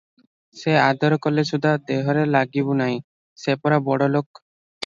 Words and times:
ସେ 0.59 0.71
ଆଦର 0.83 1.19
କଲେ 1.25 1.43
ସୁଦ୍ଧା 1.51 1.73
ଦେହରେ 1.91 2.23
ଲାଗିବୁ 2.37 2.79
ନାହି 2.83 2.99
ସେ 3.43 3.59
ପରା 3.67 3.81
ବଡ଼ 3.91 4.13
ଲୋକ। 4.17 4.29